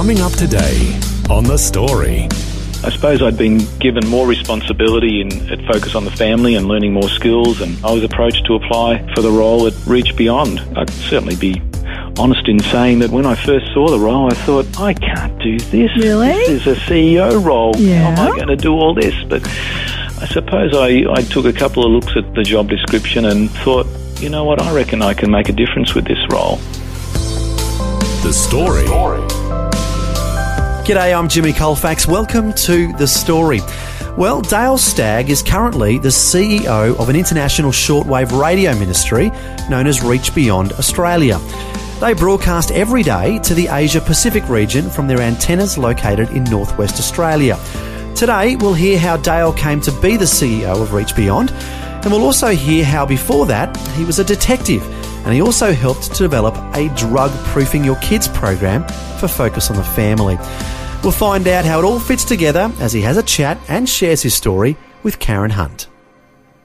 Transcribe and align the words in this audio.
Coming 0.00 0.22
up 0.22 0.32
today 0.32 0.98
on 1.28 1.44
The 1.44 1.58
Story. 1.58 2.26
I 2.82 2.88
suppose 2.88 3.20
I'd 3.20 3.36
been 3.36 3.58
given 3.80 4.08
more 4.08 4.26
responsibility 4.26 5.20
in, 5.20 5.30
at 5.50 5.58
Focus 5.70 5.94
on 5.94 6.06
the 6.06 6.10
Family 6.10 6.54
and 6.54 6.66
learning 6.66 6.94
more 6.94 7.10
skills, 7.10 7.60
and 7.60 7.76
I 7.84 7.92
was 7.92 8.02
approached 8.02 8.46
to 8.46 8.54
apply 8.54 9.06
for 9.14 9.20
the 9.20 9.30
role 9.30 9.66
at 9.66 9.74
Reach 9.86 10.16
Beyond. 10.16 10.58
I'd 10.74 10.88
certainly 10.88 11.36
be 11.36 11.60
honest 12.18 12.48
in 12.48 12.60
saying 12.60 13.00
that 13.00 13.10
when 13.10 13.26
I 13.26 13.34
first 13.34 13.66
saw 13.74 13.90
the 13.90 13.98
role, 13.98 14.32
I 14.32 14.34
thought, 14.36 14.80
I 14.80 14.94
can't 14.94 15.38
do 15.38 15.58
this. 15.58 15.94
Really? 15.98 16.46
This 16.46 16.66
is 16.66 16.78
a 16.78 16.80
CEO 16.80 17.44
role. 17.44 17.74
Yeah. 17.76 18.16
How 18.16 18.28
am 18.28 18.32
I 18.32 18.36
going 18.36 18.48
to 18.48 18.56
do 18.56 18.72
all 18.72 18.94
this? 18.94 19.14
But 19.24 19.46
I 19.46 20.26
suppose 20.32 20.74
I, 20.74 21.12
I 21.12 21.20
took 21.24 21.44
a 21.44 21.52
couple 21.52 21.84
of 21.84 21.92
looks 21.92 22.16
at 22.16 22.34
the 22.34 22.42
job 22.42 22.70
description 22.70 23.26
and 23.26 23.50
thought, 23.50 23.86
you 24.18 24.30
know 24.30 24.44
what, 24.44 24.62
I 24.62 24.74
reckon 24.74 25.02
I 25.02 25.12
can 25.12 25.30
make 25.30 25.50
a 25.50 25.52
difference 25.52 25.94
with 25.94 26.06
this 26.06 26.26
role. 26.30 26.56
The 28.22 28.32
Story. 28.32 29.29
G'day, 30.90 31.16
I'm 31.16 31.28
Jimmy 31.28 31.52
Colfax. 31.52 32.08
Welcome 32.08 32.52
to 32.52 32.92
The 32.94 33.06
Story. 33.06 33.60
Well, 34.16 34.40
Dale 34.40 34.76
Stagg 34.76 35.30
is 35.30 35.40
currently 35.40 35.98
the 35.98 36.08
CEO 36.08 36.98
of 36.98 37.08
an 37.08 37.14
international 37.14 37.70
shortwave 37.70 38.36
radio 38.36 38.74
ministry 38.76 39.30
known 39.68 39.86
as 39.86 40.02
Reach 40.02 40.34
Beyond 40.34 40.72
Australia. 40.72 41.38
They 42.00 42.12
broadcast 42.14 42.72
every 42.72 43.04
day 43.04 43.38
to 43.38 43.54
the 43.54 43.68
Asia 43.68 44.00
Pacific 44.00 44.48
region 44.48 44.90
from 44.90 45.06
their 45.06 45.20
antennas 45.20 45.78
located 45.78 46.30
in 46.30 46.42
northwest 46.42 46.98
Australia. 46.98 47.56
Today, 48.16 48.56
we'll 48.56 48.74
hear 48.74 48.98
how 48.98 49.16
Dale 49.16 49.52
came 49.52 49.80
to 49.82 49.92
be 50.00 50.16
the 50.16 50.24
CEO 50.24 50.82
of 50.82 50.92
Reach 50.92 51.14
Beyond, 51.14 51.52
and 51.52 52.06
we'll 52.06 52.24
also 52.24 52.48
hear 52.48 52.84
how 52.84 53.06
before 53.06 53.46
that 53.46 53.76
he 53.90 54.04
was 54.04 54.18
a 54.18 54.24
detective 54.24 54.82
and 55.24 55.34
he 55.34 55.42
also 55.42 55.72
helped 55.72 56.14
to 56.14 56.22
develop 56.22 56.56
a 56.74 56.88
drug 56.96 57.30
proofing 57.46 57.84
your 57.84 57.96
kids 57.96 58.26
program 58.26 58.82
for 59.18 59.28
Focus 59.28 59.70
on 59.70 59.76
the 59.76 59.84
Family. 59.84 60.38
We'll 61.02 61.12
find 61.12 61.48
out 61.48 61.64
how 61.64 61.78
it 61.78 61.84
all 61.84 61.98
fits 61.98 62.24
together 62.24 62.70
as 62.78 62.92
he 62.92 63.00
has 63.02 63.16
a 63.16 63.22
chat 63.22 63.58
and 63.68 63.88
shares 63.88 64.22
his 64.22 64.34
story 64.34 64.76
with 65.02 65.18
Karen 65.18 65.50
Hunt. 65.50 65.88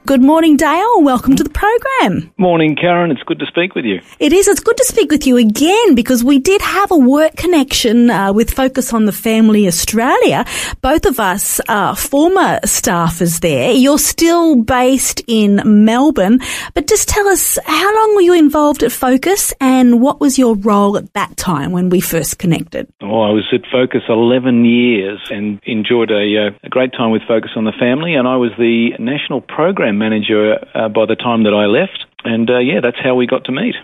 Good 0.06 0.22
morning, 0.22 0.56
Dale. 0.56 1.02
Welcome 1.02 1.36
to 1.36 1.44
the 1.44 1.50
program. 1.50 2.31
Morning, 2.38 2.75
Karen. 2.75 3.09
It's 3.09 3.23
good 3.23 3.39
to 3.39 3.48
speak 3.48 3.73
with 3.73 3.86
you. 3.86 4.02
It 4.20 4.34
is. 4.34 4.47
It's 4.47 4.59
good 4.59 4.78
to 4.78 4.84
speak 4.84 5.09
with 5.09 5.25
you 5.25 5.36
again 5.38 5.95
because 5.95 6.23
we 6.23 6.38
did 6.38 6.62
have 6.62 6.92
a 6.92 6.97
work 6.97 7.36
connection 7.36 8.12
uh, 8.12 8.31
with 8.31 8.52
Focus 8.52 8.94
on 8.94 9.06
the 9.06 9.12
Family 9.12 9.66
Australia. 9.66 10.45
Both 10.81 11.08
of 11.08 11.20
us 11.20 11.59
are 11.67 11.95
former 11.95 12.59
staffers 12.66 13.39
there. 13.39 13.72
You're 13.72 13.97
still 13.97 14.58
based 14.58 15.23
in 15.25 15.59
Melbourne, 15.66 16.40
but 16.75 16.86
just 16.88 17.09
tell 17.09 17.28
us 17.28 17.58
how 17.66 17.95
long 17.95 18.14
were 18.14 18.22
you 18.22 18.34
involved 18.34 18.84
at 18.84 18.92
Focus 18.92 19.56
and 19.59 20.02
what 20.02 20.22
was 20.22 20.38
your 20.38 20.56
role 20.56 20.97
at 20.97 21.12
that 21.14 21.36
time 21.36 21.72
when 21.72 21.90
we 21.90 22.00
first 22.00 22.38
connected? 22.38 22.88
Oh, 23.02 23.22
I 23.22 23.31
was 23.31 23.52
at 23.52 23.62
Focus 23.72 24.03
11 24.08 24.66
years 24.66 25.19
and 25.31 25.59
enjoyed 25.64 26.12
a, 26.12 26.50
uh, 26.50 26.58
a 26.64 26.69
great 26.69 26.92
time 26.92 27.09
with 27.09 27.23
Focus 27.28 27.52
on 27.56 27.64
the 27.64 27.73
Family, 27.80 28.14
and 28.14 28.28
I 28.28 28.36
was 28.36 28.52
the 28.59 28.92
national 29.00 29.42
program 29.42 29.95
manager 29.98 30.56
uh, 30.74 30.90
by 30.90 31.06
the 31.06 31.16
time 31.16 31.44
that 31.44 31.53
I 31.53 31.66
left. 31.66 32.06
And 32.25 32.50
uh, 32.50 32.58
yeah, 32.58 32.80
that's 32.81 32.97
how 33.03 33.14
we 33.14 33.28
got 33.28 33.46
to 33.46 33.52
meet. 33.52 33.75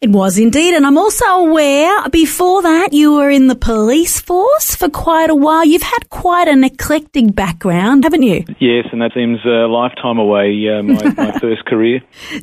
It 0.00 0.10
was 0.10 0.38
indeed. 0.38 0.74
And 0.74 0.86
I'm 0.86 0.96
also 0.96 1.24
aware 1.24 2.08
before 2.10 2.62
that 2.62 2.92
you 2.92 3.14
were 3.14 3.28
in 3.28 3.48
the 3.48 3.56
police 3.56 4.20
force 4.20 4.76
for 4.76 4.88
quite 4.88 5.30
a 5.30 5.34
while. 5.34 5.64
You've 5.64 5.82
had 5.82 6.08
quite 6.08 6.46
an 6.46 6.62
eclectic 6.62 7.34
background, 7.34 8.04
haven't 8.04 8.22
you? 8.22 8.44
Yes, 8.60 8.86
and 8.92 9.02
that 9.02 9.12
seems 9.14 9.38
a 9.44 9.66
lifetime 9.66 10.18
away, 10.18 10.68
uh, 10.68 10.82
my, 10.82 11.12
my 11.14 11.38
first 11.40 11.64
career. 11.66 12.00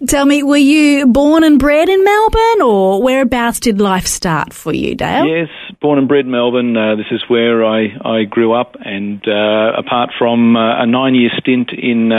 Tell 0.07 0.25
me, 0.25 0.43
were 0.43 0.57
you 0.57 1.07
born 1.07 1.45
and 1.45 1.57
bred 1.57 1.87
in 1.87 2.03
Melbourne 2.03 2.61
or 2.61 3.01
whereabouts 3.01 3.61
did 3.61 3.79
life 3.79 4.07
start 4.07 4.53
for 4.53 4.73
you, 4.73 4.95
Dale? 4.95 5.25
Yes, 5.25 5.49
born 5.81 5.99
and 5.99 6.07
bred 6.07 6.25
Melbourne. 6.25 6.75
Uh, 6.75 6.95
this 6.95 7.07
is 7.11 7.23
where 7.29 7.65
I, 7.65 7.87
I 8.03 8.23
grew 8.23 8.53
up, 8.53 8.75
and 8.79 9.25
uh, 9.25 9.71
apart 9.77 10.11
from 10.17 10.57
uh, 10.57 10.83
a 10.83 10.85
nine 10.85 11.15
year 11.15 11.29
stint 11.39 11.71
in 11.71 12.11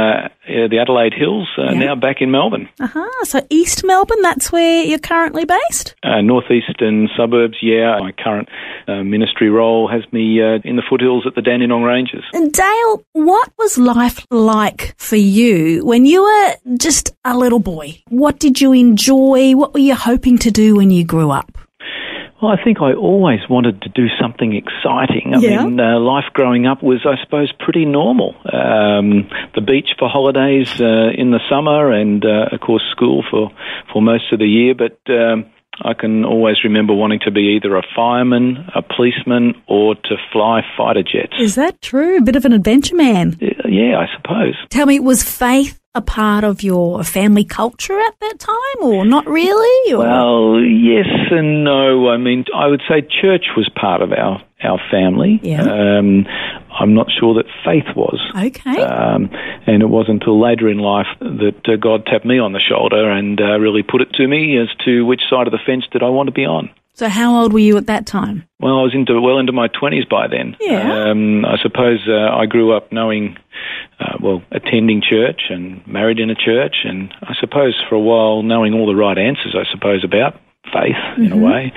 uh, 0.48 0.68
the 0.68 0.78
Adelaide 0.80 1.14
Hills, 1.14 1.48
uh, 1.58 1.64
Yeah. 1.72 1.78
now 1.78 1.94
back 1.94 2.20
in 2.20 2.30
Melbourne. 2.30 2.68
Uh-huh. 2.80 3.24
So 3.24 3.40
East 3.50 3.84
Melbourne, 3.84 4.22
that's 4.22 4.50
where 4.50 4.82
you're 4.84 4.98
currently 4.98 5.44
based? 5.44 5.94
Uh, 6.02 6.20
northeastern 6.22 7.08
suburbs, 7.16 7.58
yeah. 7.62 7.98
My 8.00 8.12
current 8.12 8.48
uh, 8.88 9.02
ministry 9.04 9.50
role 9.50 9.88
has 9.88 10.02
me 10.12 10.42
uh, 10.42 10.58
in 10.64 10.76
the 10.76 10.82
foothills 10.88 11.24
at 11.26 11.34
the 11.34 11.42
Dandenong 11.42 11.82
Ranges. 11.82 12.24
And 12.32 12.52
Dale, 12.52 13.04
what 13.12 13.52
was 13.58 13.78
life 13.78 14.26
like 14.30 14.94
for 14.98 15.16
you 15.16 15.84
when 15.84 16.04
you 16.06 16.22
were 16.22 16.76
just 16.76 17.12
a 17.24 17.36
little 17.36 17.60
boy? 17.60 18.02
What 18.08 18.38
did 18.38 18.60
you 18.60 18.72
enjoy? 18.72 19.52
What 19.54 19.74
were 19.74 19.80
you 19.80 19.94
hoping 19.94 20.38
to 20.38 20.50
do 20.50 20.76
when 20.76 20.90
you 20.90 21.04
grew 21.04 21.30
up? 21.30 21.58
Well, 22.40 22.50
I 22.52 22.62
think 22.62 22.78
I 22.80 22.94
always 22.94 23.40
wanted 23.50 23.82
to 23.82 23.88
do 23.90 24.06
something 24.20 24.54
exciting. 24.54 25.34
I 25.34 25.38
Yeah. 25.40 25.64
mean, 25.64 25.78
uh, 25.78 25.98
life 26.00 26.24
growing 26.32 26.66
up 26.66 26.82
was, 26.82 27.04
I 27.04 27.16
suppose, 27.22 27.52
pretty 27.58 27.84
normal. 27.84 28.34
Um, 28.50 29.28
the 29.54 29.60
beach 29.60 29.90
for 29.98 30.08
holidays 30.08 30.80
uh, 30.80 31.10
in 31.14 31.30
the 31.32 31.40
summer, 31.50 31.92
and 31.92 32.24
uh, 32.24 32.46
of 32.52 32.60
course, 32.60 32.82
school 32.90 33.22
for 33.30 33.50
for 33.92 34.00
most 34.00 34.32
of 34.32 34.38
the 34.38 34.46
year. 34.48 34.74
But 34.74 34.98
um, 35.12 35.46
I 35.82 35.94
can 35.94 36.24
always 36.24 36.62
remember 36.64 36.92
wanting 36.94 37.20
to 37.24 37.30
be 37.30 37.56
either 37.56 37.76
a 37.76 37.82
fireman, 37.96 38.64
a 38.74 38.82
policeman, 38.82 39.54
or 39.66 39.94
to 39.94 40.16
fly 40.32 40.62
fighter 40.76 41.02
jets. 41.02 41.34
Is 41.38 41.54
that 41.54 41.80
true? 41.80 42.18
A 42.18 42.22
bit 42.22 42.36
of 42.36 42.44
an 42.44 42.52
adventure 42.52 42.96
man. 42.96 43.36
Yeah, 43.66 43.98
I 43.98 44.06
suppose. 44.16 44.54
Tell 44.68 44.86
me, 44.86 45.00
was 45.00 45.22
faith 45.22 45.79
a 45.94 46.00
part 46.00 46.44
of 46.44 46.62
your 46.62 47.02
family 47.02 47.44
culture 47.44 47.98
at 47.98 48.14
that 48.20 48.38
time, 48.38 48.82
or 48.88 49.04
not 49.04 49.26
really? 49.26 49.92
Or? 49.92 49.98
Well, 49.98 50.60
yes 50.60 51.06
and 51.30 51.64
no. 51.64 52.08
I 52.08 52.16
mean, 52.16 52.44
I 52.54 52.66
would 52.68 52.82
say 52.88 53.02
church 53.20 53.46
was 53.56 53.68
part 53.74 54.02
of 54.02 54.12
our 54.12 54.42
our 54.62 54.78
family. 54.90 55.40
Yeah. 55.42 55.62
Um, 55.62 56.26
I'm 56.78 56.94
not 56.94 57.08
sure 57.18 57.34
that 57.34 57.46
faith 57.64 57.96
was. 57.96 58.20
okay. 58.36 58.82
Um, 58.82 59.30
and 59.66 59.82
it 59.82 59.88
wasn't 59.88 60.20
until 60.22 60.40
later 60.40 60.68
in 60.68 60.78
life 60.78 61.06
that 61.20 61.60
uh, 61.66 61.76
God 61.76 62.04
tapped 62.06 62.26
me 62.26 62.38
on 62.38 62.52
the 62.52 62.60
shoulder 62.60 63.10
and 63.10 63.40
uh, 63.40 63.58
really 63.58 63.82
put 63.82 64.02
it 64.02 64.12
to 64.14 64.28
me 64.28 64.58
as 64.58 64.68
to 64.84 65.04
which 65.06 65.22
side 65.30 65.46
of 65.46 65.52
the 65.52 65.58
fence 65.64 65.84
did 65.90 66.02
I 66.02 66.08
want 66.10 66.26
to 66.28 66.32
be 66.32 66.44
on. 66.44 66.68
so, 66.94 67.08
how 67.08 67.40
old 67.40 67.52
were 67.54 67.58
you 67.58 67.76
at 67.78 67.86
that 67.86 68.06
time? 68.06 68.44
Well, 68.60 68.78
I 68.78 68.82
was 68.82 68.92
into 68.94 69.18
well 69.20 69.38
into 69.38 69.52
my 69.52 69.68
twenties 69.68 70.04
by 70.04 70.28
then. 70.28 70.56
Yeah. 70.60 71.08
Um, 71.10 71.44
I 71.46 71.56
suppose 71.62 72.00
uh, 72.06 72.36
I 72.36 72.44
grew 72.44 72.76
up 72.76 72.92
knowing, 72.92 73.36
uh, 74.10 74.16
well, 74.20 74.42
attending 74.50 75.00
church 75.00 75.42
and 75.50 75.86
married 75.86 76.18
in 76.18 76.30
a 76.30 76.34
church, 76.34 76.76
and 76.84 77.12
I 77.22 77.34
suppose 77.40 77.80
for 77.88 77.94
a 77.94 78.00
while 78.00 78.42
knowing 78.42 78.74
all 78.74 78.86
the 78.86 78.94
right 78.96 79.16
answers. 79.18 79.54
I 79.54 79.70
suppose 79.70 80.04
about 80.04 80.34
faith 80.72 80.96
in 81.18 81.32
a 81.32 81.36
way, 81.36 81.72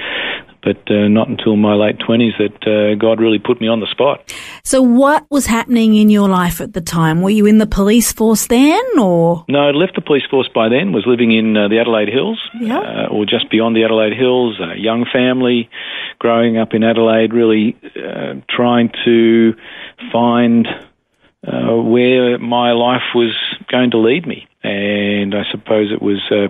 but 0.61 0.77
uh, 0.91 1.07
not 1.07 1.27
until 1.29 1.55
my 1.55 1.73
late 1.73 1.99
twenties 1.99 2.33
that 2.37 2.67
uh, 2.67 2.95
God 2.95 3.19
really 3.19 3.39
put 3.39 3.59
me 3.61 3.67
on 3.67 3.79
the 3.79 3.87
spot. 3.87 4.33
So, 4.63 4.81
what 4.81 5.25
was 5.29 5.45
happening 5.45 5.95
in 5.95 6.09
your 6.09 6.29
life 6.29 6.61
at 6.61 6.73
the 6.73 6.81
time? 6.81 7.21
Were 7.21 7.29
you 7.29 7.45
in 7.45 7.57
the 7.57 7.65
police 7.67 8.11
force 8.11 8.47
then, 8.47 8.81
or? 8.99 9.45
No, 9.49 9.69
I'd 9.69 9.75
left 9.75 9.95
the 9.95 10.01
police 10.01 10.23
force 10.29 10.49
by 10.53 10.69
then, 10.69 10.91
was 10.93 11.03
living 11.05 11.31
in 11.31 11.55
uh, 11.57 11.67
the 11.67 11.79
Adelaide 11.79 12.09
Hills, 12.09 12.39
Yeah. 12.59 12.79
uh, 12.79 13.07
or 13.07 13.25
just 13.25 13.49
beyond 13.49 13.75
the 13.75 13.83
Adelaide 13.83 14.13
Hills, 14.17 14.59
a 14.59 14.77
young 14.79 15.05
family, 15.11 15.69
growing 16.19 16.57
up 16.57 16.73
in 16.73 16.83
Adelaide, 16.83 17.33
really 17.33 17.75
uh, 17.95 18.35
trying 18.49 18.89
to 19.05 19.53
find 20.11 20.67
uh, 21.45 21.75
where 21.75 22.37
my 22.39 22.71
life 22.71 23.01
was 23.13 23.35
going 23.71 23.91
to 23.91 23.97
lead 23.97 24.25
me. 24.25 24.47
And 24.63 25.35
I 25.35 25.43
suppose 25.51 25.91
it 25.91 26.01
was 26.01 26.21
uh, 26.31 26.47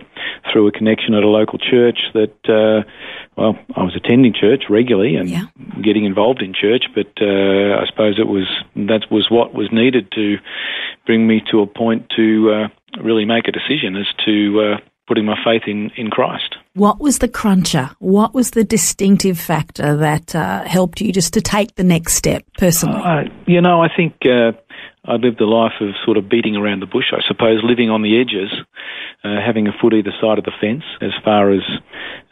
through 0.52 0.68
a 0.68 0.72
connection 0.72 1.16
at 1.16 1.24
a 1.24 1.28
local 1.28 1.58
church 1.58 1.98
that, 2.14 2.36
uh, 2.48 2.88
well, 3.36 3.58
I 3.76 3.84
was 3.84 3.96
attending 3.96 4.34
church 4.34 4.66
regularly 4.70 5.16
and 5.16 5.28
Yeah. 5.30 5.46
getting 5.82 6.06
involved 6.06 6.44
in 6.44 6.54
church, 6.54 6.86
but 6.94 7.08
uh, 7.20 7.82
I 7.82 7.86
suppose 7.90 8.20
it 8.20 8.28
was 8.28 8.48
that 8.76 9.10
was 9.10 9.32
what 9.32 9.56
was 9.56 9.70
needed 9.72 10.12
to 10.12 10.38
bring 11.08 11.26
me 11.26 11.42
to 11.50 11.62
a 11.62 11.68
point 11.68 12.12
to 12.16 12.52
uh, 12.52 13.02
really 13.02 13.26
make 13.26 13.48
a 13.48 13.52
decision 13.52 13.96
as 13.96 14.06
to 14.26 14.62
uh, 14.62 14.78
putting 15.08 15.26
my 15.26 15.38
faith 15.44 15.64
in, 15.68 15.90
in 15.98 16.10
Christ. 16.10 16.56
What 16.76 17.00
was 17.00 17.20
the 17.20 17.28
cruncher? 17.28 17.90
What 18.00 18.34
was 18.34 18.52
the 18.52 18.64
distinctive 18.64 19.38
factor 19.40 19.98
that 19.98 20.34
uh, 20.36 20.64
helped 20.64 21.02
you 21.02 21.12
just 21.12 21.34
to 21.34 21.42
take 21.42 21.76
the 21.76 21.84
next 21.84 22.14
step 22.14 22.44
personally? 22.58 23.02
Uh, 23.04 23.24
you 23.46 23.62
know, 23.62 23.82
I 23.82 23.90
think 23.96 24.14
uh, 24.26 24.54
I 25.06 25.16
lived 25.16 25.42
a 25.42 25.46
life 25.46 25.74
of 25.82 25.90
sort 26.06 26.18
of 26.18 26.30
beating 26.30 26.56
around 26.56 26.82
the 26.82 26.86
bush, 26.86 27.12
I 27.12 27.20
suppose, 27.28 27.60
living 27.62 27.90
on 27.90 28.04
the 28.04 28.22
edges, 28.22 28.52
uh, 29.24 29.42
having 29.46 29.68
a 29.68 29.74
foot 29.82 29.94
either 29.94 30.14
side 30.22 30.38
of 30.38 30.46
the 30.46 30.54
fence, 30.62 30.84
as 31.02 31.12
far 31.26 31.52
as 31.52 31.62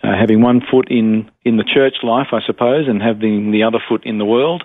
uh, 0.04 0.16
having 0.18 0.42
one 0.42 0.62
foot 0.72 0.90
in, 0.90 1.30
in 1.44 1.58
the 1.58 1.66
church 1.66 1.96
life, 2.02 2.28
I 2.32 2.40
suppose, 2.46 2.88
and 2.88 3.02
having 3.02 3.52
the 3.52 3.64
other 3.64 3.80
foot 3.90 4.06
in 4.06 4.20
the 4.20 4.26
world. 4.26 4.64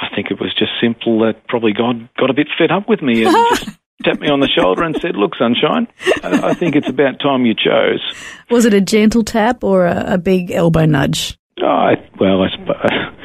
I 0.00 0.08
think 0.14 0.32
it 0.32 0.40
was 0.40 0.52
just 0.54 0.72
simple 0.80 1.20
that 1.20 1.46
probably 1.46 1.72
God 1.72 2.08
got 2.16 2.30
a 2.30 2.34
bit 2.34 2.48
fed 2.58 2.72
up 2.72 2.88
with 2.88 3.02
me 3.02 3.24
and 3.24 3.32
just 3.50 3.78
tapped 4.02 4.20
me 4.20 4.28
on 4.28 4.40
the 4.40 4.48
shoulder 4.48 4.82
and 4.82 4.96
said, 5.00 5.14
Look, 5.14 5.36
sunshine, 5.36 5.86
I, 6.24 6.50
I 6.50 6.54
think 6.54 6.74
it's 6.74 6.88
about 6.88 7.20
time 7.20 7.46
you 7.46 7.54
chose. 7.54 8.02
Was 8.50 8.64
it 8.64 8.74
a 8.74 8.80
gentle 8.80 9.22
tap 9.22 9.62
or 9.62 9.86
a, 9.86 10.14
a 10.14 10.18
big 10.18 10.50
elbow 10.50 10.86
nudge? 10.86 11.38
Oh, 11.62 11.66
I, 11.66 11.94
well, 12.18 12.42
I 12.42 12.50
suppose. 12.50 13.17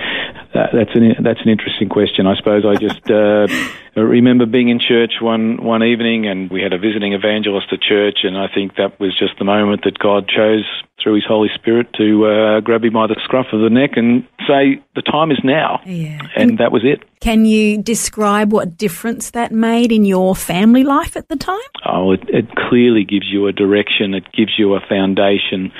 That, 0.53 0.69
that's 0.71 0.93
an 0.93 1.15
that's 1.23 1.41
an 1.41 1.49
interesting 1.49 1.89
question. 1.89 2.27
I 2.27 2.35
suppose 2.35 2.63
I 2.63 2.75
just 2.75 3.09
uh, 3.09 3.47
remember 3.99 4.45
being 4.45 4.69
in 4.69 4.79
church 4.79 5.13
one 5.19 5.63
one 5.63 5.81
evening, 5.83 6.27
and 6.27 6.49
we 6.51 6.61
had 6.61 6.73
a 6.73 6.77
visiting 6.77 7.13
evangelist 7.13 7.67
at 7.71 7.81
church, 7.81 8.19
and 8.23 8.37
I 8.37 8.47
think 8.53 8.75
that 8.75 8.99
was 8.99 9.17
just 9.17 9.37
the 9.39 9.45
moment 9.45 9.83
that 9.85 9.97
God 9.97 10.27
chose 10.27 10.65
through 11.01 11.15
His 11.15 11.25
Holy 11.27 11.49
Spirit 11.55 11.87
to 11.97 12.25
uh, 12.25 12.59
grab 12.61 12.83
him 12.83 12.93
by 12.93 13.07
the 13.07 13.19
scruff 13.23 13.47
of 13.51 13.61
the 13.61 13.69
neck 13.69 13.97
and 13.97 14.27
say, 14.47 14.79
"The 14.95 15.01
time 15.01 15.31
is 15.31 15.39
now," 15.43 15.81
Yeah. 15.85 16.19
and 16.35 16.59
that 16.59 16.71
was 16.71 16.83
it. 16.85 17.01
Can 17.23 17.45
you 17.45 17.81
describe 17.81 18.51
what 18.51 18.75
difference 18.75 19.31
that 19.31 19.53
made 19.53 19.93
in 19.93 20.03
your 20.03 20.35
family 20.35 20.83
life 20.83 21.15
at 21.15 21.29
the 21.29 21.37
time? 21.37 21.57
Oh, 21.85 22.11
it, 22.11 22.19
it 22.27 22.53
clearly 22.67 23.05
gives 23.05 23.27
you 23.27 23.47
a 23.47 23.53
direction. 23.53 24.13
It 24.13 24.25
gives 24.33 24.59
you 24.59 24.73
a 24.73 24.81
foundation 24.89 25.71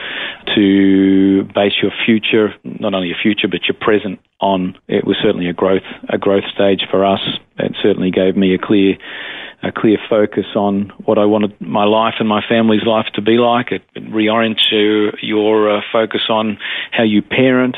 to 0.56 1.44
base 1.54 1.74
your 1.81 1.92
future, 2.06 2.54
not 2.63 2.94
only 2.94 3.10
your 3.10 3.18
future 3.22 3.50
but 3.50 3.68
your 3.68 3.75
present 3.78 4.22
on. 4.40 4.78
It 4.88 5.06
was 5.06 5.18
certainly 5.22 5.50
a 5.50 5.54
growth 5.54 5.84
a 6.07 6.18
growth 6.18 6.45
stage 6.56 6.84
for 6.90 7.04
us. 7.04 7.19
It 7.60 7.75
certainly 7.84 8.10
gave 8.10 8.38
me 8.38 8.56
a 8.56 8.57
clear 8.57 8.94
a 9.63 9.72
clear 9.74 9.98
focus 10.10 10.46
on 10.56 10.94
what 11.04 11.18
I 11.18 11.25
wanted 11.25 11.60
my 11.60 11.84
life 11.84 12.16
and 12.19 12.30
my 12.30 12.42
family's 12.48 12.86
life 12.86 13.07
to 13.16 13.22
be 13.22 13.38
like. 13.38 13.74
It, 13.74 13.81
it 13.96 14.10
reorients 14.12 14.72
you, 14.72 15.12
your 15.22 15.78
uh, 15.78 15.81
focus 15.92 16.22
on 16.30 16.57
how 16.92 17.04
you 17.04 17.22
parent, 17.22 17.75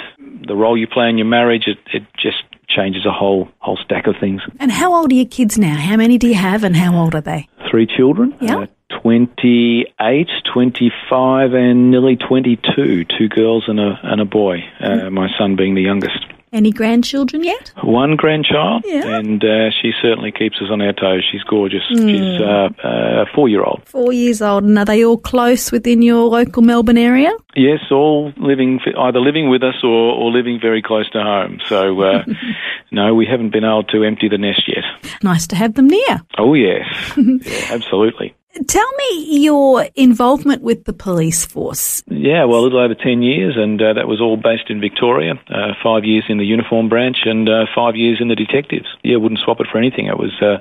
the 0.47 0.56
role 0.56 0.77
you 0.77 0.85
play 0.85 1.09
in 1.09 1.18
your 1.18 1.27
marriage. 1.27 1.63
It, 1.65 1.77
it 1.91 2.03
just 2.15 2.44
changes 2.67 3.06
a 3.06 3.12
whole 3.12 3.50
whole 3.59 3.77
stack 3.77 4.07
of 4.07 4.15
things. 4.19 4.41
And 4.59 4.71
how 4.71 4.94
old 4.94 5.12
are 5.12 5.15
your 5.15 5.25
kids 5.25 5.57
now? 5.57 5.75
How 5.75 5.97
many 5.97 6.17
do 6.17 6.27
you 6.27 6.35
have 6.35 6.63
and 6.63 6.75
how 6.75 6.95
old 6.95 7.15
are 7.15 7.21
they? 7.21 7.47
Three 7.69 7.88
children. 7.88 8.35
Yeah. 8.41 8.57
Uh, 8.57 8.67
28, 9.01 10.27
25, 10.53 11.53
and 11.53 11.91
nearly 11.91 12.15
22. 12.15 13.06
Two 13.06 13.29
girls 13.29 13.65
and 13.67 13.79
a, 13.79 14.00
and 14.03 14.21
a 14.21 14.25
boy, 14.25 14.63
uh, 14.79 15.09
my 15.09 15.27
son 15.38 15.56
being 15.56 15.75
the 15.75 15.81
youngest. 15.81 16.25
Any 16.56 16.72
grandchildren 16.72 17.44
yet? 17.44 17.74
One 17.84 18.16
grandchild, 18.16 18.84
Yeah. 18.88 19.18
and 19.18 19.44
uh, 19.44 19.72
she 19.81 19.92
certainly 20.02 20.31
keeps 20.31 20.56
us 20.62 20.69
on 20.72 20.81
our 20.81 20.94
toes. 20.94 21.22
She's 21.30 21.44
gorgeous. 21.44 21.81
She's 21.90 22.40
uh, 22.40 22.69
uh, 22.81 23.24
a 23.24 23.25
four 23.36 23.50
year 23.50 23.62
old. 23.62 23.81
Four 23.86 24.13
years 24.13 24.42
old. 24.42 24.63
And 24.63 24.80
are 24.80 24.86
they 24.86 25.04
all 25.04 25.18
close 25.18 25.69
within 25.74 26.02
your 26.02 26.24
local 26.30 26.62
Melbourne 26.62 26.98
area? 26.98 27.34
Yes, 27.57 27.80
all 27.92 28.31
living 28.38 28.80
either 28.98 29.19
living 29.19 29.50
with 29.50 29.63
us 29.63 29.75
or, 29.84 29.90
or 30.13 30.31
living 30.31 30.57
very 30.62 30.81
close 30.81 31.10
to 31.12 31.22
home. 31.22 31.60
So, 31.68 32.00
uh, 32.02 32.24
no, 32.92 33.13
we 33.13 33.25
haven't 33.25 33.50
been 33.52 33.66
able 33.66 33.84
to 33.92 34.06
empty 34.06 34.30
the 34.30 34.38
nest 34.38 34.63
yet. 34.68 34.86
Nice 35.24 35.48
to 35.48 35.57
have 35.57 35.74
them 35.74 35.88
near. 35.88 36.22
Oh, 36.38 36.54
yes. 36.54 36.86
yeah, 37.18 37.68
absolutely. 37.72 38.34
Tell 38.68 38.90
me 38.94 39.44
your 39.44 39.86
involvement 39.96 40.62
with 40.62 40.86
the 40.86 40.94
police 40.94 41.44
force. 41.46 42.04
Yeah, 42.07 42.46
well, 42.46 42.62
a 42.62 42.63
little 42.63 42.80
over 42.80 42.96
10 42.96 43.22
years, 43.22 43.56
and 43.57 43.81
uh, 43.81 43.94
that 43.94 44.07
was 44.07 44.22
all 44.22 44.38
based 44.38 44.69
in 44.69 44.80
Victoria. 44.80 45.34
Uh, 45.50 45.74
five 45.84 46.06
years 46.06 46.24
in 46.30 46.38
the 46.38 46.46
uniform 46.46 46.88
branch 46.88 47.18
and 47.25 47.50
uh, 47.50 47.66
five 47.75 47.96
years 47.96 48.19
in 48.22 48.30
the 48.30 48.36
detectives. 48.36 48.88
Yeah, 49.04 49.18
wouldn't 49.18 49.42
swap 49.44 49.60
it 49.60 49.68
for 49.69 49.78
anything. 49.78 50.07
It 50.07 50.18
was 50.18 50.31
uh, 50.42 50.57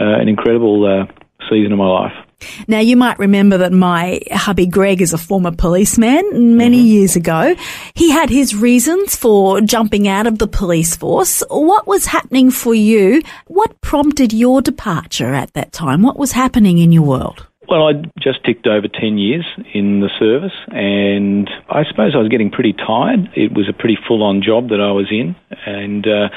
uh, 0.00 0.20
an 0.20 0.28
incredible 0.28 0.86
uh, 0.86 1.06
season 1.50 1.72
of 1.72 1.78
my 1.78 1.88
life. 1.88 2.27
Now, 2.66 2.80
you 2.80 2.96
might 2.96 3.18
remember 3.18 3.58
that 3.58 3.72
my 3.72 4.20
hubby 4.30 4.66
Greg 4.66 5.00
is 5.00 5.12
a 5.12 5.18
former 5.18 5.50
policeman 5.50 6.56
many 6.56 6.78
years 6.78 7.16
ago. 7.16 7.54
He 7.94 8.10
had 8.10 8.30
his 8.30 8.54
reasons 8.54 9.16
for 9.16 9.60
jumping 9.60 10.08
out 10.08 10.26
of 10.26 10.38
the 10.38 10.48
police 10.48 10.96
force. 10.96 11.42
What 11.50 11.86
was 11.86 12.06
happening 12.06 12.50
for 12.50 12.74
you? 12.74 13.22
What 13.46 13.80
prompted 13.80 14.32
your 14.32 14.62
departure 14.62 15.34
at 15.34 15.52
that 15.54 15.72
time? 15.72 16.02
What 16.02 16.18
was 16.18 16.32
happening 16.32 16.78
in 16.78 16.92
your 16.92 17.04
world? 17.04 17.46
Well, 17.68 17.86
I 17.86 17.92
just 18.18 18.42
ticked 18.44 18.66
over 18.66 18.88
10 18.88 19.18
years 19.18 19.44
in 19.74 20.00
the 20.00 20.08
service, 20.18 20.56
and 20.68 21.50
I 21.68 21.84
suppose 21.84 22.14
I 22.14 22.18
was 22.18 22.28
getting 22.28 22.50
pretty 22.50 22.72
tired. 22.72 23.28
It 23.36 23.52
was 23.52 23.68
a 23.68 23.74
pretty 23.74 23.98
full 24.08 24.22
on 24.22 24.40
job 24.42 24.70
that 24.70 24.80
I 24.80 24.90
was 24.92 25.08
in, 25.10 25.36
and 25.66 26.06
uh, 26.06 26.28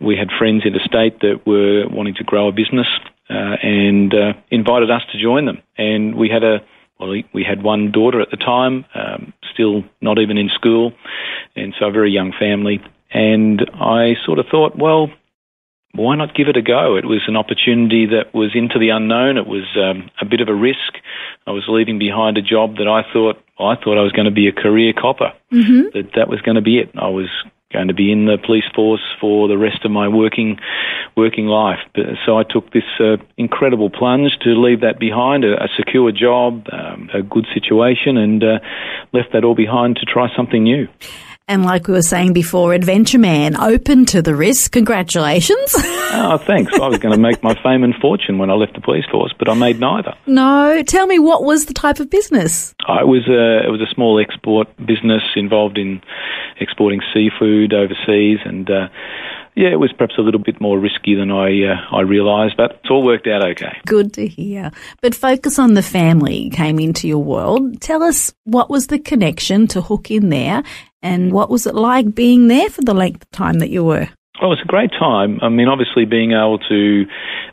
we 0.00 0.16
had 0.16 0.30
friends 0.36 0.64
interstate 0.66 1.20
that 1.20 1.46
were 1.46 1.86
wanting 1.88 2.14
to 2.14 2.24
grow 2.24 2.48
a 2.48 2.52
business 2.52 2.88
and 3.34 4.12
uh, 4.14 4.32
invited 4.50 4.90
us 4.90 5.02
to 5.12 5.20
join 5.20 5.46
them. 5.46 5.58
And 5.78 6.14
we 6.14 6.28
had 6.28 6.44
a 6.44 6.60
well, 6.98 7.10
we- 7.10 7.24
we 7.32 7.44
had 7.44 7.62
one 7.62 7.90
daughter 7.92 8.20
at 8.20 8.30
the 8.30 8.36
time, 8.36 8.84
um, 8.94 9.32
still 9.52 9.84
not 10.02 10.18
even 10.18 10.36
in 10.36 10.50
school, 10.50 10.92
and 11.56 11.74
so 11.78 11.86
a 11.86 11.90
very 11.90 12.10
young 12.10 12.32
family. 12.38 12.80
And 13.12 13.68
I 13.74 14.16
sort 14.24 14.38
of 14.38 14.46
thought, 14.48 14.76
well, 14.76 15.10
why 15.92 16.14
not 16.14 16.34
give 16.34 16.46
it 16.46 16.56
a 16.56 16.62
go? 16.62 16.96
It 16.96 17.04
was 17.04 17.22
an 17.26 17.36
opportunity 17.36 18.06
that 18.06 18.32
was 18.32 18.50
into 18.54 18.78
the 18.78 18.90
unknown. 18.90 19.38
It 19.38 19.46
was 19.46 19.64
um, 19.76 20.10
a 20.20 20.24
bit 20.24 20.40
of 20.40 20.48
a 20.48 20.54
risk. 20.54 20.92
I 21.46 21.50
was 21.50 21.64
leaving 21.68 21.98
behind 21.98 22.36
a 22.38 22.42
job 22.42 22.76
that 22.76 22.86
I 22.86 23.02
thought 23.12 23.42
I 23.58 23.74
thought 23.76 23.98
I 23.98 24.02
was 24.02 24.12
going 24.12 24.26
to 24.26 24.30
be 24.30 24.46
a 24.46 24.52
career 24.52 24.92
copper. 24.92 25.32
Mm-hmm. 25.52 25.98
That 25.98 26.12
that 26.14 26.28
was 26.28 26.40
going 26.42 26.54
to 26.54 26.62
be 26.62 26.78
it. 26.78 26.90
I 26.96 27.08
was 27.08 27.28
going 27.72 27.88
to 27.88 27.94
be 27.94 28.10
in 28.10 28.26
the 28.26 28.36
police 28.44 28.64
force 28.74 29.02
for 29.20 29.48
the 29.48 29.56
rest 29.56 29.84
of 29.84 29.90
my 29.90 30.08
working 30.08 30.58
working 31.16 31.46
life. 31.46 31.78
So 32.26 32.38
I 32.38 32.42
took 32.42 32.72
this 32.72 32.84
uh, 32.98 33.16
incredible 33.36 33.90
plunge 33.90 34.38
to 34.42 34.50
leave 34.50 34.80
that 34.80 34.98
behind, 34.98 35.44
a, 35.44 35.62
a 35.62 35.68
secure 35.76 36.12
job, 36.12 36.66
um, 36.72 37.10
a 37.12 37.22
good 37.22 37.46
situation, 37.52 38.16
and 38.16 38.42
uh, 38.42 38.58
left 39.12 39.32
that 39.32 39.44
all 39.44 39.54
behind 39.54 39.96
to 39.96 40.06
try 40.06 40.28
something 40.36 40.62
new. 40.62 40.88
And 41.50 41.64
like 41.64 41.88
we 41.88 41.94
were 41.94 42.02
saying 42.02 42.32
before, 42.32 42.74
Adventure 42.74 43.18
Man, 43.18 43.56
open 43.56 44.06
to 44.06 44.22
the 44.22 44.36
risk. 44.36 44.70
Congratulations. 44.72 45.74
Oh, 46.12 46.38
thanks. 46.38 46.72
I 46.74 46.88
was 46.88 46.98
going 46.98 47.14
to 47.14 47.20
make 47.20 47.40
my 47.40 47.54
fame 47.62 47.84
and 47.84 47.94
fortune 47.94 48.36
when 48.38 48.50
I 48.50 48.54
left 48.54 48.74
the 48.74 48.80
police 48.80 49.04
force, 49.12 49.32
but 49.38 49.48
I 49.48 49.54
made 49.54 49.78
neither. 49.78 50.12
no, 50.26 50.82
tell 50.82 51.06
me 51.06 51.20
what 51.20 51.44
was 51.44 51.66
the 51.66 51.72
type 51.72 52.00
of 52.00 52.10
business? 52.10 52.74
Uh, 52.88 52.98
It 53.02 53.06
was 53.06 53.28
a 53.28 53.64
it 53.64 53.70
was 53.70 53.80
a 53.80 53.94
small 53.94 54.18
export 54.18 54.66
business 54.84 55.22
involved 55.36 55.78
in 55.78 56.02
exporting 56.58 57.00
seafood 57.14 57.72
overseas, 57.72 58.38
and 58.44 58.68
uh, 58.68 58.88
yeah, 59.54 59.68
it 59.68 59.78
was 59.78 59.92
perhaps 59.92 60.18
a 60.18 60.22
little 60.22 60.42
bit 60.42 60.60
more 60.60 60.80
risky 60.80 61.14
than 61.14 61.30
I 61.30 61.62
uh, 61.62 61.96
I 61.96 62.00
realised, 62.00 62.56
but 62.56 62.72
it's 62.82 62.90
all 62.90 63.04
worked 63.04 63.28
out 63.28 63.44
okay. 63.52 63.78
Good 63.86 64.12
to 64.14 64.26
hear. 64.26 64.72
But 65.02 65.14
focus 65.14 65.60
on 65.60 65.74
the 65.74 65.82
family 65.82 66.50
came 66.50 66.80
into 66.80 67.06
your 67.06 67.22
world. 67.22 67.80
Tell 67.80 68.02
us 68.02 68.34
what 68.42 68.68
was 68.68 68.88
the 68.88 68.98
connection 68.98 69.68
to 69.68 69.80
hook 69.80 70.10
in 70.10 70.30
there 70.30 70.64
and 71.02 71.32
what 71.32 71.50
was 71.50 71.66
it 71.66 71.74
like 71.74 72.14
being 72.14 72.48
there 72.48 72.70
for 72.70 72.82
the 72.82 72.94
length 72.94 73.22
of 73.22 73.30
time 73.30 73.58
that 73.60 73.70
you 73.70 73.84
were? 73.84 74.08
Well, 74.40 74.54
it's 74.54 74.62
a 74.62 74.66
great 74.66 74.90
time. 74.92 75.38
I 75.42 75.50
mean, 75.50 75.68
obviously, 75.68 76.06
being 76.06 76.32
able 76.32 76.58
to 76.60 77.04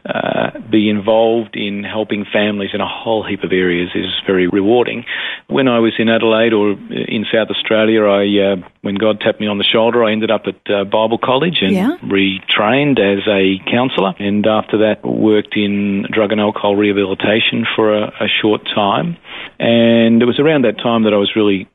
uh, 0.05 0.60
be 0.72 0.89
involved 0.89 1.57
in 1.57 1.83
helping 1.83 2.24
families 2.31 2.69
in 2.74 2.79
a 2.79 2.88
whole 2.88 3.25
heap 3.27 3.43
of 3.43 3.51
areas 3.51 3.89
is 3.93 4.05
very 4.25 4.48
rewarding. 4.48 5.03
When 5.48 5.67
I 5.67 5.79
was 5.79 5.93
in 6.00 6.07
Adelaide 6.07 6.53
or 6.53 6.72
in 6.89 7.25
South 7.29 7.50
Australia, 7.50 8.05
I 8.05 8.24
uh, 8.53 8.69
when 8.83 8.95
God 8.95 9.19
tapped 9.19 9.41
me 9.41 9.48
on 9.48 9.57
the 9.57 9.65
shoulder, 9.65 10.01
I 10.01 10.13
ended 10.13 10.31
up 10.31 10.43
at 10.48 10.72
uh, 10.72 10.86
Bible 10.86 11.17
College 11.17 11.57
and 11.62 11.74
Yeah. 11.74 11.98
retrained 12.03 13.00
as 13.00 13.27
a 13.27 13.60
counsellor, 13.69 14.13
and 14.17 14.48
after 14.48 14.77
that, 14.77 15.03
worked 15.05 15.57
in 15.57 16.05
drug 16.13 16.31
and 16.31 16.39
alcohol 16.39 16.77
rehabilitation 16.77 17.65
for 17.75 17.93
a, 17.93 18.03
a 18.22 18.27
short 18.41 18.62
time. 18.74 19.17
And 19.60 20.22
it 20.22 20.25
was 20.25 20.39
around 20.39 20.63
that 20.63 20.77
time 20.77 21.03
that 21.03 21.13
I 21.13 21.17
was 21.17 21.36
really 21.36 21.67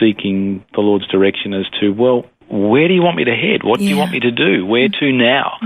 seeking 0.00 0.64
the 0.74 0.80
Lord's 0.80 1.06
direction 1.08 1.54
as 1.54 1.66
to 1.80 1.90
well 1.90 2.24
where 2.50 2.88
do 2.88 2.94
you 2.94 3.02
want 3.02 3.16
me 3.16 3.24
to 3.24 3.34
head? 3.34 3.62
What 3.62 3.78
do 3.78 3.84
you 3.84 3.96
want 3.96 4.10
me 4.10 4.20
to 4.20 4.30
do? 4.30 4.64
Where 4.64 4.88
to 4.88 5.12
now? 5.12 5.58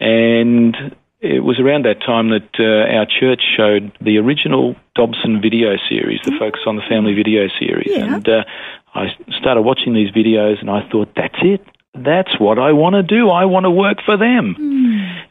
And 0.00 0.76
it 1.20 1.40
was 1.42 1.58
around 1.60 1.84
that 1.84 2.00
time 2.00 2.30
that 2.30 2.50
uh, 2.58 2.96
our 2.96 3.06
church 3.06 3.42
showed 3.56 3.92
the 4.00 4.18
original 4.18 4.76
Dobson 4.94 5.40
video 5.40 5.76
series, 5.88 6.20
the 6.24 6.32
Focus 6.38 6.60
on 6.66 6.76
the 6.76 6.82
Family 6.88 7.14
video 7.14 7.48
series. 7.58 7.88
Yeah. 7.90 8.14
And 8.14 8.28
uh, 8.28 8.44
I 8.94 9.06
started 9.38 9.62
watching 9.62 9.94
these 9.94 10.10
videos 10.10 10.60
and 10.60 10.70
I 10.70 10.88
thought, 10.90 11.08
that's 11.16 11.38
it. 11.42 11.64
That's 12.04 12.38
what 12.38 12.58
I 12.58 12.72
want 12.72 12.94
to 12.94 13.02
do. 13.02 13.30
I 13.30 13.44
want 13.44 13.64
to 13.64 13.70
work 13.70 13.98
for 14.04 14.16
them. 14.16 14.56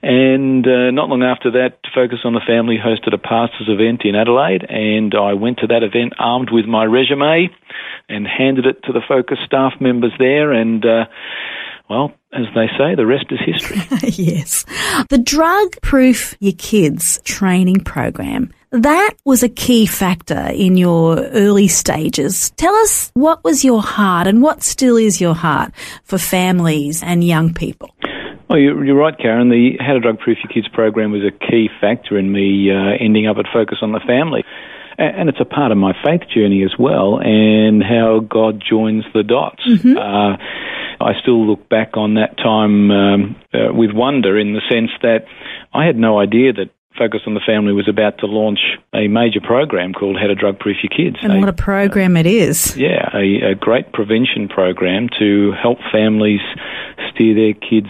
And 0.02 0.66
uh, 0.68 0.92
not 0.92 1.10
long 1.10 1.24
after 1.24 1.52
that, 1.52 1.80
Focus 1.94 2.20
on 2.26 2.34
the 2.34 2.42
Family 2.46 2.78
hosted 2.78 3.14
a 3.14 3.18
pastors 3.18 3.68
event 3.68 4.02
in 4.06 4.16
Adelaide, 4.16 4.66
and 4.70 5.16
I 5.16 5.34
went 5.34 5.60
to 5.60 5.68
that 5.68 5.82
event 5.82 6.14
armed 6.20 6.50
with 6.52 6.66
my 6.66 6.84
resume 6.84 7.50
and 8.08 8.28
handed 8.28 8.66
it 8.66 8.84
to 8.84 8.94
the 8.94 9.02
Focus 9.08 9.40
staff 9.46 9.74
members 9.80 10.12
there. 10.20 10.52
And 10.52 10.86
uh, 10.86 11.06
well, 11.90 12.14
as 12.34 12.46
they 12.54 12.68
say, 12.78 12.96
the 12.96 13.06
rest 13.06 13.26
is 13.30 13.40
history. 13.46 13.82
yes. 14.04 14.66
The 15.10 15.18
drug 15.18 15.82
proof 15.82 16.36
your 16.40 16.54
kids 16.58 17.20
training 17.24 17.82
program. 17.82 18.52
That 18.82 19.14
was 19.24 19.42
a 19.42 19.48
key 19.48 19.86
factor 19.86 20.50
in 20.54 20.76
your 20.76 21.18
early 21.28 21.70
stages. 21.70 22.50
Tell 22.58 22.76
us 22.76 23.10
what 23.14 23.42
was 23.42 23.64
your 23.64 23.82
heart 23.82 24.28
and 24.28 24.42
what 24.42 24.64
still 24.64 24.98
is 24.98 25.22
your 25.22 25.34
heart 25.34 25.72
for 26.04 26.18
families 26.18 27.02
and 27.02 27.24
young 27.24 27.54
people. 27.54 27.96
You're, 28.50 28.84
you're 28.86 28.98
right, 28.98 29.18
Karen. 29.18 29.50
The 29.50 29.78
How 29.80 29.94
to 29.94 30.00
Drug 30.00 30.20
Proof 30.20 30.38
Your 30.44 30.52
Kids 30.54 30.68
program 30.74 31.12
was 31.12 31.22
a 31.24 31.32
key 31.32 31.70
factor 31.80 32.18
in 32.18 32.32
me 32.32 32.70
uh, 32.70 32.98
ending 33.00 33.28
up 33.28 33.38
at 33.38 33.46
Focus 33.54 33.80
on 33.82 33.94
the 33.94 34.02
Family. 34.06 34.44
And 34.98 35.28
it's 35.30 35.42
a 35.42 35.46
part 35.46 35.72
of 35.72 35.78
my 35.78 35.94
faith 36.06 36.22
journey 36.34 36.64
as 36.64 36.74
well, 36.80 37.20
and 37.20 37.84
how 37.84 38.20
God 38.20 38.64
joins 38.66 39.04
the 39.14 39.24
dots. 39.24 39.62
Mm-hmm. 39.68 39.98
Uh, 39.98 40.38
I 41.06 41.20
still 41.22 41.46
look 41.46 41.68
back 41.68 41.98
on 41.98 42.14
that 42.14 42.38
time 42.38 42.92
um, 42.92 43.36
uh, 43.54 43.74
with 43.74 43.92
wonder 43.92 44.40
in 44.40 44.54
the 44.54 44.62
sense 44.70 44.92
that 45.02 45.26
I 45.74 45.86
had 45.86 45.98
no 45.98 46.18
idea 46.18 46.54
that 46.54 46.70
Focus 46.98 47.22
on 47.28 47.34
the 47.34 47.42
Family 47.46 47.74
was 47.74 47.88
about 47.88 48.18
to 48.20 48.26
launch 48.26 48.60
a 48.94 49.08
major 49.08 49.42
program 49.42 49.94
called 49.94 50.18
How 50.20 50.28
to 50.28 50.36
Drug 50.36 50.60
Proof 50.60 50.78
Your 50.84 50.90
Kids. 50.96 51.18
And 51.22 51.40
what 51.40 51.50
a 51.50 51.54
program 51.54 52.16
it 52.18 52.26
is. 52.26 52.76
Yeah, 52.78 53.10
a, 53.14 53.52
a 53.52 53.56
great 53.56 53.92
prevention 53.92 54.48
program 54.48 55.10
to 55.20 55.52
help 55.62 55.80
families 55.92 56.42
steer 57.12 57.36
their 57.36 57.54
kids 57.54 57.90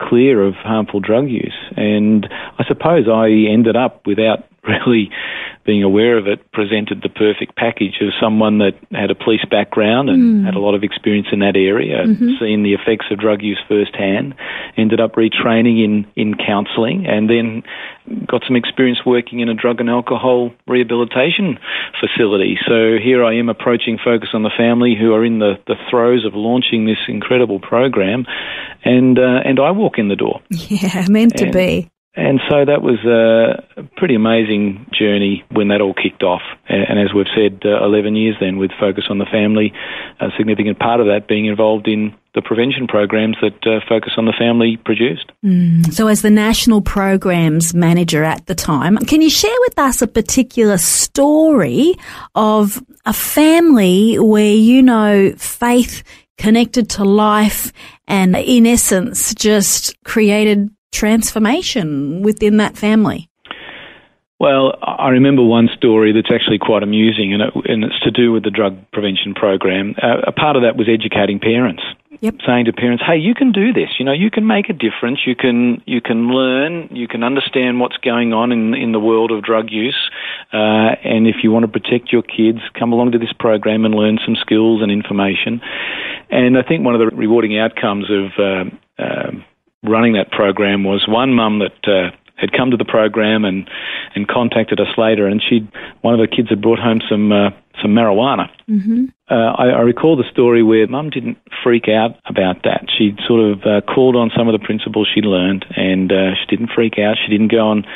clear 0.00 0.42
of 0.42 0.54
harmful 0.54 1.00
drug 1.00 1.28
use. 1.28 1.56
And 1.76 2.28
I 2.58 2.64
suppose 2.66 3.06
I 3.08 3.28
ended 3.50 3.76
up 3.76 4.06
without 4.06 4.46
really 4.66 5.10
being 5.66 5.82
aware 5.82 6.16
of 6.16 6.26
it, 6.26 6.50
presented 6.52 7.02
the 7.02 7.08
perfect 7.08 7.56
package 7.56 7.98
of 8.00 8.14
someone 8.20 8.58
that 8.58 8.74
had 8.92 9.10
a 9.10 9.14
police 9.14 9.44
background 9.50 10.08
and 10.08 10.46
had 10.46 10.54
a 10.54 10.60
lot 10.60 10.74
of 10.74 10.84
experience 10.84 11.28
in 11.32 11.40
that 11.40 11.56
area, 11.56 12.06
seen 12.38 12.62
the 12.62 12.72
effects 12.72 13.06
of 13.10 13.18
drug 13.18 13.42
use 13.42 13.60
firsthand, 13.68 14.34
ended 14.76 15.00
up 15.00 15.16
retraining 15.16 15.84
in, 15.84 16.06
in 16.14 16.34
counselling, 16.34 17.06
and 17.06 17.28
then 17.28 17.62
got 18.26 18.42
some 18.46 18.56
experience 18.56 19.00
working 19.04 19.40
in 19.40 19.48
a 19.48 19.54
drug 19.54 19.80
and 19.80 19.90
alcohol 19.90 20.52
rehabilitation 20.66 21.58
facility. 22.00 22.56
So 22.66 22.96
here 23.02 23.24
I 23.24 23.34
am 23.34 23.48
approaching 23.48 23.98
Focus 24.02 24.30
on 24.32 24.42
the 24.42 24.54
Family, 24.56 24.94
who 24.98 25.12
are 25.12 25.24
in 25.24 25.40
the, 25.40 25.58
the 25.66 25.74
throes 25.90 26.24
of 26.24 26.34
launching 26.34 26.86
this 26.86 26.98
incredible 27.08 27.58
program, 27.58 28.24
and 28.84 29.18
uh, 29.18 29.40
and 29.44 29.58
I 29.58 29.72
walk 29.72 29.98
in 29.98 30.08
the 30.08 30.16
door. 30.16 30.40
Yeah, 30.68 31.06
meant 31.08 31.36
to 31.38 31.50
be. 31.50 31.90
And 32.16 32.40
so 32.48 32.64
that 32.64 32.80
was 32.80 32.98
a 33.04 33.82
pretty 33.96 34.14
amazing 34.14 34.86
journey 34.90 35.44
when 35.50 35.68
that 35.68 35.82
all 35.82 35.92
kicked 35.92 36.22
off. 36.22 36.40
And 36.66 36.98
as 36.98 37.12
we've 37.14 37.26
said, 37.36 37.60
uh, 37.64 37.84
11 37.84 38.16
years 38.16 38.36
then 38.40 38.56
with 38.56 38.70
Focus 38.80 39.04
on 39.10 39.18
the 39.18 39.26
Family, 39.26 39.72
a 40.18 40.28
significant 40.38 40.78
part 40.78 41.00
of 41.00 41.06
that 41.06 41.28
being 41.28 41.44
involved 41.44 41.86
in 41.86 42.14
the 42.34 42.40
prevention 42.40 42.86
programs 42.86 43.36
that 43.42 43.66
uh, 43.66 43.80
Focus 43.86 44.14
on 44.16 44.24
the 44.24 44.32
Family 44.38 44.78
produced. 44.82 45.30
So, 45.92 46.08
as 46.08 46.22
the 46.22 46.30
national 46.30 46.80
programs 46.80 47.74
manager 47.74 48.24
at 48.24 48.46
the 48.46 48.54
time, 48.54 48.96
can 48.98 49.20
you 49.20 49.30
share 49.30 49.56
with 49.60 49.78
us 49.78 50.00
a 50.00 50.06
particular 50.06 50.78
story 50.78 51.94
of 52.34 52.82
a 53.04 53.12
family 53.12 54.18
where 54.18 54.54
you 54.54 54.82
know 54.82 55.32
faith 55.36 56.02
connected 56.38 56.90
to 56.90 57.04
life 57.04 57.72
and, 58.06 58.36
in 58.36 58.66
essence, 58.66 59.34
just 59.34 60.02
created 60.04 60.70
transformation 60.92 62.22
within 62.22 62.56
that 62.58 62.76
family? 62.76 63.28
Well, 64.38 64.76
I 64.82 65.08
remember 65.08 65.42
one 65.42 65.68
story 65.74 66.12
that's 66.12 66.30
actually 66.30 66.58
quite 66.58 66.82
amusing, 66.82 67.32
and, 67.32 67.42
it, 67.42 67.54
and 67.64 67.84
it's 67.84 67.98
to 68.00 68.10
do 68.10 68.32
with 68.32 68.44
the 68.44 68.50
drug 68.50 68.76
prevention 68.92 69.32
program. 69.32 69.94
Uh, 70.02 70.20
a 70.26 70.32
part 70.32 70.56
of 70.56 70.62
that 70.62 70.76
was 70.76 70.88
educating 70.92 71.40
parents. 71.40 71.82
Yep. 72.20 72.34
Saying 72.46 72.64
to 72.66 72.72
parents, 72.72 73.02
"Hey, 73.06 73.16
you 73.16 73.34
can 73.34 73.52
do 73.52 73.72
this. 73.72 73.90
You 73.98 74.04
know, 74.04 74.12
you 74.12 74.30
can 74.30 74.46
make 74.46 74.68
a 74.68 74.72
difference. 74.72 75.20
You 75.26 75.34
can 75.36 75.82
you 75.86 76.00
can 76.00 76.28
learn. 76.28 76.88
You 76.90 77.08
can 77.08 77.22
understand 77.22 77.80
what's 77.80 77.96
going 77.98 78.32
on 78.32 78.52
in 78.52 78.74
in 78.74 78.92
the 78.92 79.00
world 79.00 79.30
of 79.30 79.42
drug 79.42 79.70
use. 79.70 79.98
Uh, 80.52 80.96
and 81.04 81.26
if 81.26 81.36
you 81.42 81.50
want 81.50 81.64
to 81.64 81.68
protect 81.68 82.12
your 82.12 82.22
kids, 82.22 82.60
come 82.78 82.92
along 82.92 83.12
to 83.12 83.18
this 83.18 83.32
program 83.38 83.84
and 83.84 83.94
learn 83.94 84.18
some 84.24 84.36
skills 84.36 84.82
and 84.82 84.90
information." 84.90 85.60
And 86.30 86.58
I 86.58 86.62
think 86.62 86.84
one 86.84 86.94
of 86.94 87.00
the 87.00 87.14
rewarding 87.14 87.58
outcomes 87.58 88.06
of 88.10 88.24
uh, 88.38 89.02
uh, 89.02 89.30
running 89.88 90.14
that 90.14 90.30
program 90.30 90.84
was 90.84 91.06
one 91.08 91.32
mum 91.32 91.60
that 91.60 91.88
uh, 91.88 92.10
had 92.36 92.52
come 92.52 92.70
to 92.70 92.76
the 92.76 92.84
program 92.84 93.44
and 93.44 93.68
and 94.14 94.28
contacted 94.28 94.80
us 94.80 94.92
later, 94.96 95.26
and 95.26 95.42
she 95.42 95.66
one 96.02 96.14
of 96.14 96.20
her 96.20 96.26
kids 96.26 96.48
had 96.48 96.60
brought 96.60 96.78
home 96.78 97.00
some 97.08 97.32
uh, 97.32 97.50
some 97.82 97.92
marijuana. 97.92 98.48
Mm-hmm. 98.68 99.06
Uh, 99.28 99.34
I, 99.34 99.68
I 99.68 99.80
recall 99.80 100.16
the 100.16 100.30
story 100.30 100.62
where 100.62 100.86
mum 100.86 101.10
didn't 101.10 101.38
freak 101.62 101.88
out 101.88 102.16
about 102.26 102.62
that. 102.62 102.86
She 102.96 103.14
sort 103.26 103.40
of 103.40 103.62
uh, 103.64 103.80
called 103.80 104.16
on 104.16 104.30
some 104.36 104.48
of 104.48 104.58
the 104.58 104.64
principles 104.64 105.08
she'd 105.12 105.24
learned, 105.24 105.64
and 105.76 106.12
uh, 106.12 106.34
she 106.34 106.56
didn't 106.56 106.70
freak 106.74 106.98
out. 106.98 107.16
She 107.24 107.30
didn't 107.30 107.50
go 107.50 107.72
and 107.72 107.86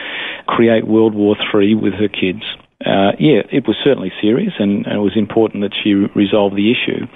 create 0.46 0.86
World 0.86 1.14
War 1.14 1.36
Three 1.50 1.74
with 1.74 1.94
her 1.94 2.08
kids. 2.08 2.42
Uh, 2.84 3.12
yeah, 3.18 3.42
it 3.52 3.66
was 3.66 3.76
certainly 3.84 4.10
serious, 4.22 4.54
and, 4.58 4.86
and 4.86 4.96
it 4.96 5.00
was 5.00 5.12
important 5.16 5.62
that 5.62 5.74
she 5.82 5.92
resolve 5.94 6.54
the 6.56 6.70
issue. 6.72 7.06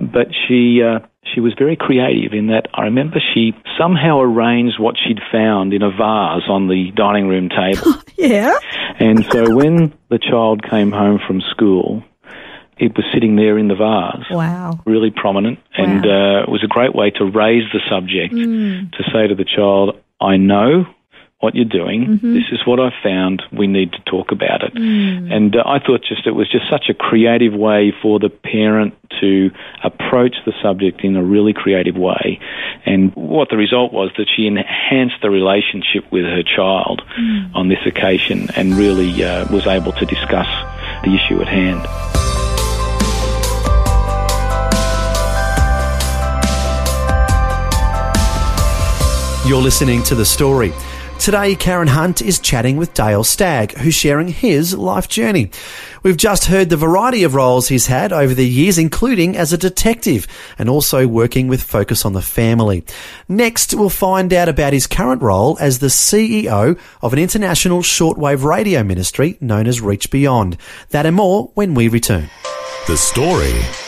But 0.00 0.28
she 0.46 0.82
uh, 0.82 1.00
she 1.34 1.40
was 1.40 1.54
very 1.58 1.76
creative 1.76 2.32
in 2.34 2.48
that 2.48 2.66
I 2.74 2.82
remember 2.84 3.18
she 3.34 3.52
somehow 3.78 4.20
arranged 4.20 4.78
what 4.78 4.96
she'd 5.02 5.20
found 5.32 5.72
in 5.72 5.82
a 5.82 5.90
vase 5.90 6.48
on 6.48 6.68
the 6.68 6.90
dining 6.94 7.28
room 7.28 7.48
table. 7.48 7.94
Yeah. 8.18 8.58
and 8.98 9.24
so 9.30 9.54
when 9.54 9.94
the 10.10 10.18
child 10.18 10.64
came 10.68 10.90
home 10.90 11.20
from 11.24 11.40
school, 11.40 12.02
it 12.76 12.96
was 12.96 13.04
sitting 13.14 13.36
there 13.36 13.56
in 13.56 13.68
the 13.68 13.76
vase 13.76 14.26
Wow. 14.28 14.80
really 14.86 15.12
prominent, 15.12 15.60
and 15.76 16.04
uh, 16.04 16.42
it 16.42 16.48
was 16.48 16.62
a 16.64 16.66
great 16.66 16.94
way 16.96 17.10
to 17.12 17.24
raise 17.24 17.62
the 17.72 17.78
subject 17.88 18.34
to 18.34 19.02
say 19.12 19.28
to 19.28 19.36
the 19.36 19.44
child, 19.44 19.96
"I 20.20 20.36
know." 20.36 20.84
What 21.40 21.54
you're 21.54 21.66
doing, 21.66 22.18
this 22.20 22.50
is 22.50 22.66
what 22.66 22.80
I've 22.80 23.00
found. 23.00 23.44
We 23.52 23.68
need 23.68 23.92
to 23.92 24.00
talk 24.00 24.32
about 24.32 24.64
it. 24.64 24.76
And 24.76 25.54
uh, 25.54 25.62
I 25.64 25.78
thought 25.78 26.02
just 26.02 26.26
it 26.26 26.32
was 26.32 26.50
just 26.50 26.68
such 26.68 26.86
a 26.88 26.94
creative 26.94 27.54
way 27.54 27.92
for 28.02 28.18
the 28.18 28.28
parent 28.28 28.94
to 29.20 29.52
approach 29.84 30.34
the 30.44 30.52
subject 30.60 31.02
in 31.04 31.14
a 31.14 31.22
really 31.22 31.52
creative 31.52 31.94
way. 31.94 32.40
And 32.84 33.14
what 33.14 33.50
the 33.50 33.56
result 33.56 33.92
was 33.92 34.10
that 34.18 34.26
she 34.34 34.48
enhanced 34.48 35.22
the 35.22 35.30
relationship 35.30 36.10
with 36.10 36.24
her 36.24 36.42
child 36.42 37.02
on 37.54 37.68
this 37.68 37.86
occasion 37.86 38.48
and 38.56 38.74
really 38.74 39.22
uh, 39.22 39.46
was 39.52 39.68
able 39.68 39.92
to 39.92 40.06
discuss 40.06 40.48
the 41.04 41.14
issue 41.14 41.40
at 41.40 41.46
hand. 41.46 41.86
You're 49.48 49.62
listening 49.62 50.02
to 50.02 50.16
The 50.16 50.26
Story. 50.26 50.72
Today, 51.18 51.56
Karen 51.56 51.88
Hunt 51.88 52.22
is 52.22 52.38
chatting 52.38 52.76
with 52.76 52.94
Dale 52.94 53.24
Stagg, 53.24 53.76
who's 53.76 53.94
sharing 53.94 54.28
his 54.28 54.74
life 54.74 55.08
journey. 55.08 55.50
We've 56.04 56.16
just 56.16 56.44
heard 56.44 56.70
the 56.70 56.76
variety 56.76 57.24
of 57.24 57.34
roles 57.34 57.68
he's 57.68 57.88
had 57.88 58.12
over 58.12 58.32
the 58.32 58.48
years, 58.48 58.78
including 58.78 59.36
as 59.36 59.52
a 59.52 59.58
detective 59.58 60.28
and 60.58 60.68
also 60.68 61.08
working 61.08 61.48
with 61.48 61.62
Focus 61.62 62.04
on 62.04 62.12
the 62.12 62.22
Family. 62.22 62.84
Next, 63.28 63.74
we'll 63.74 63.90
find 63.90 64.32
out 64.32 64.48
about 64.48 64.72
his 64.72 64.86
current 64.86 65.20
role 65.20 65.58
as 65.60 65.80
the 65.80 65.88
CEO 65.88 66.78
of 67.02 67.12
an 67.12 67.18
international 67.18 67.80
shortwave 67.80 68.44
radio 68.44 68.84
ministry 68.84 69.36
known 69.40 69.66
as 69.66 69.80
Reach 69.80 70.10
Beyond. 70.10 70.56
That 70.90 71.04
and 71.04 71.16
more 71.16 71.50
when 71.54 71.74
we 71.74 71.88
return. 71.88 72.30
The 72.86 72.96
Story. 72.96 73.87